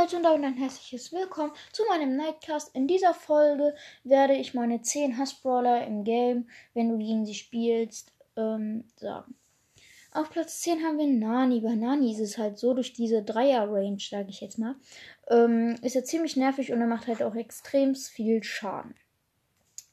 [0.00, 2.74] Leute und damit ein herzliches Willkommen zu meinem Nightcast.
[2.74, 8.10] In dieser Folge werde ich meine 10 Hassbrawler im Game, wenn du gegen sie spielst,
[8.34, 9.34] ähm, sagen.
[10.12, 11.60] Auf Platz 10 haben wir Nani.
[11.60, 14.76] Bei Nani ist es halt so, durch diese Dreier-Range, sage ich jetzt mal,
[15.28, 18.94] ähm, ist er ziemlich nervig und er macht halt auch extrem viel Schaden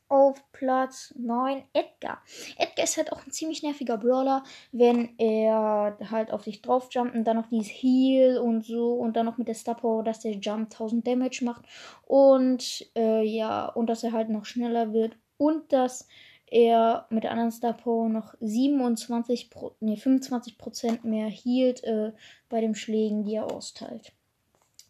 [0.10, 2.22] auf Platz 9 Edgar.
[2.58, 7.16] Edgar ist halt auch ein ziemlich nerviger Brawler, wenn er halt auf dich drauf jumpt
[7.16, 10.22] und dann noch dieses Heal und so und dann noch mit der Star Power, dass
[10.22, 11.66] der Jump 1000 Damage macht
[12.06, 16.08] und äh, ja, und dass er halt noch schneller wird und dass
[16.50, 22.14] er mit der anderen Star Power noch 27 Pro, nee, 25% mehr hielt äh,
[22.50, 24.14] bei den Schlägen, die er austeilt.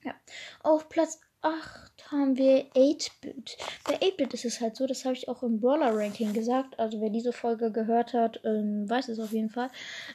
[0.04, 0.14] Ja.
[0.62, 3.58] Auf Platz 8 haben wir 8-Bit.
[3.84, 6.80] Bei 8-Bit ist es halt so, das habe ich auch im Brawler-Ranking gesagt.
[6.80, 9.70] Also wer diese Folge gehört hat, ähm, weiß es auf jeden Fall.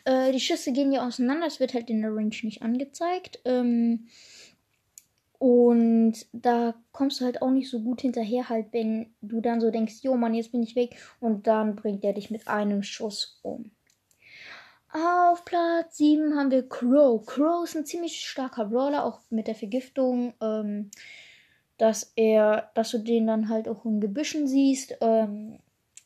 [0.05, 3.41] Äh, die Schüsse gehen ja auseinander, es wird halt in der Range nicht angezeigt.
[3.45, 4.09] Ähm,
[5.39, 9.73] und da kommst du halt auch nicht so gut hinterher, halt, wenn du dann so
[9.73, 10.97] denkst, jo Mann, jetzt bin ich weg.
[11.21, 13.73] Und dann bringt er dich mit einem Schuss um.
[14.93, 17.25] Auf Platz 7 haben wir Crow.
[17.25, 20.35] Crow ist ein ziemlich starker Brawler, auch mit der Vergiftung.
[20.41, 20.91] Ähm,
[21.83, 24.95] dass er, dass du den dann halt auch in Gebüschen siehst.
[25.01, 25.59] Ähm,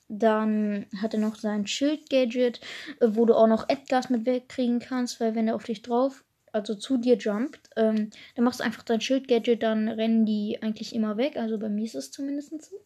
[0.09, 2.61] dann hat er noch sein Schild-Gadget,
[3.01, 6.25] äh, wo du auch noch Edgars mit wegkriegen kannst, weil wenn er auf dich drauf,
[6.50, 10.95] also zu dir jumpt, ähm, dann machst du einfach dein Schild-Gadget, dann rennen die eigentlich
[10.95, 11.37] immer weg.
[11.37, 12.77] Also bei mir ist es zumindest so.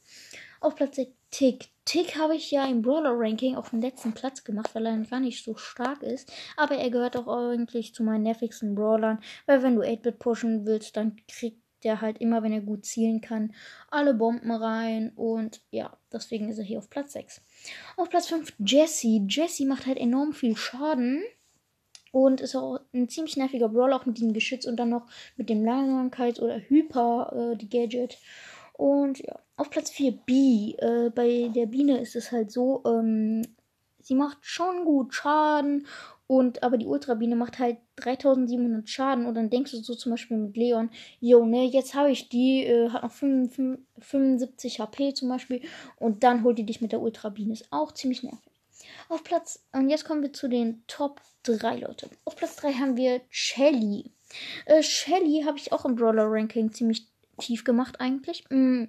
[0.61, 1.69] Auf Platz 6 Tick.
[1.84, 5.44] Tick habe ich ja im Brawler-Ranking auf den letzten Platz gemacht, weil er gar nicht
[5.44, 6.30] so stark ist.
[6.56, 10.97] Aber er gehört auch eigentlich zu meinen nervigsten Brawlern, weil wenn du 8-Bit pushen willst,
[10.97, 13.55] dann kriegt der halt immer, wenn er gut zielen kann,
[13.91, 15.12] alle Bomben rein.
[15.14, 17.41] Und ja, deswegen ist er hier auf Platz 6.
[17.97, 19.24] Auf Platz 5 Jesse.
[19.28, 21.22] Jesse macht halt enorm viel Schaden.
[22.12, 25.48] Und ist auch ein ziemlich nerviger Brawler, auch mit dem Geschütz und dann noch mit
[25.48, 28.08] dem Langsamkeits- oder Hyper, äh.
[28.81, 30.75] Und ja, auf Platz 4 B.
[30.78, 33.42] Äh, bei der Biene ist es halt so, ähm,
[34.01, 35.86] sie macht schon gut Schaden
[36.27, 39.27] und aber die Ultrabiene macht halt 3700 Schaden.
[39.27, 40.89] Und dann denkst du so zum Beispiel mit Leon,
[41.20, 45.61] jo, ne, jetzt habe ich die, äh, hat noch 5, 75 HP zum Beispiel.
[45.97, 47.52] Und dann holt die dich mit der Ultrabiene.
[47.52, 48.41] Ist auch ziemlich nervig.
[49.11, 52.08] Auf Platz, und jetzt kommen wir zu den Top 3, Leute.
[52.24, 54.11] Auf Platz 3 haben wir Shelly.
[54.64, 57.10] Äh, Shelly habe ich auch im Brawler-Ranking ziemlich
[57.40, 58.45] tief gemacht eigentlich.
[58.51, 58.84] Mm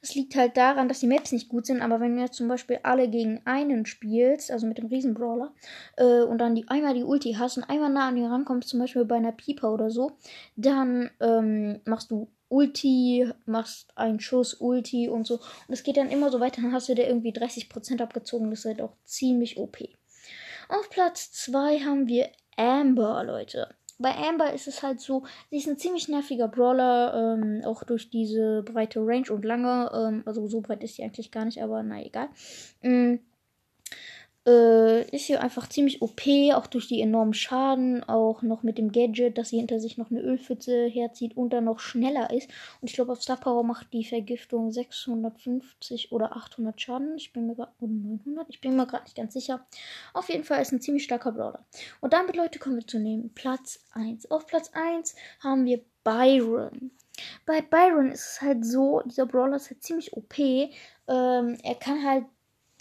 [0.00, 2.48] es liegt halt daran, dass die Maps nicht gut sind, aber wenn du jetzt zum
[2.48, 5.54] Beispiel alle gegen einen spielst, also mit dem Riesenbrawler,
[5.96, 8.80] äh, und dann die, einmal die Ulti hast und einmal nah an den rankommst, zum
[8.80, 10.12] Beispiel bei einer Pieper oder so,
[10.56, 15.36] dann ähm, machst du Ulti, machst einen Schuss, Ulti und so.
[15.36, 18.50] Und es geht dann immer so weiter, dann hast du dir irgendwie 30% abgezogen.
[18.50, 19.78] Das ist halt auch ziemlich OP.
[20.68, 25.68] Auf Platz 2 haben wir Amber, Leute bei Amber ist es halt so, sie ist
[25.68, 29.90] ein ziemlich nerviger Brawler, ähm, auch durch diese breite Range und lange.
[29.94, 32.28] Ähm, also so breit ist sie eigentlich gar nicht, aber na egal.
[32.82, 33.20] Mhm.
[34.44, 36.22] Äh, ist hier einfach ziemlich OP,
[36.54, 40.10] auch durch die enormen Schaden, auch noch mit dem Gadget, dass sie hinter sich noch
[40.10, 42.50] eine Ölpfütze herzieht und dann noch schneller ist.
[42.80, 47.16] Und ich glaube, auf Star Power macht die Vergiftung 650 oder 800 Schaden.
[47.16, 49.64] Ich bin mir gerade, oder 900, ich bin mir gerade nicht ganz sicher.
[50.12, 51.64] Auf jeden Fall ist ein ziemlich starker Brawler.
[52.00, 53.30] Und damit, Leute, kommen wir zu nehmen.
[53.34, 54.28] Platz 1.
[54.32, 56.90] Auf Platz 1 haben wir Byron.
[57.46, 60.36] Bei Byron ist es halt so, dieser Brawler ist halt ziemlich OP.
[60.38, 60.70] Ähm,
[61.06, 62.24] er kann halt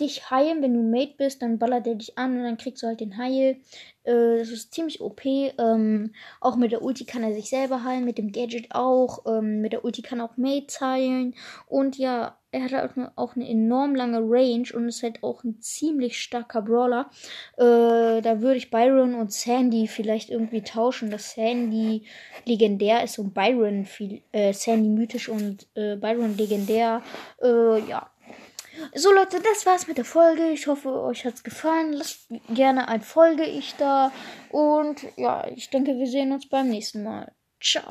[0.01, 2.87] dich heilen, wenn du Mate bist, dann ballert er dich an und dann kriegst du
[2.87, 3.57] halt den Heil.
[4.03, 5.25] Äh, das ist ziemlich OP.
[5.25, 9.25] Ähm, auch mit der Ulti kann er sich selber heilen, mit dem Gadget auch.
[9.25, 11.35] Ähm, mit der Ulti kann auch Mates heilen.
[11.67, 15.61] Und ja, er hat halt auch eine enorm lange Range und ist halt auch ein
[15.61, 17.09] ziemlich starker Brawler.
[17.57, 22.03] Äh, da würde ich Byron und Sandy vielleicht irgendwie tauschen, dass Sandy
[22.45, 27.01] legendär ist und Byron viel, äh, Sandy mythisch und äh, Byron legendär.
[27.41, 28.09] Äh, ja,
[28.95, 30.49] so Leute, das war's mit der Folge.
[30.51, 31.93] Ich hoffe, euch hat's gefallen.
[31.93, 34.11] Lasst gerne ein Folge ich da.
[34.49, 37.33] Und ja, ich denke, wir sehen uns beim nächsten Mal.
[37.61, 37.83] Ciao.